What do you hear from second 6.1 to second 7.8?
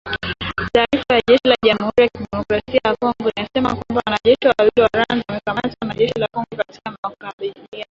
la Kongo katika makabiliano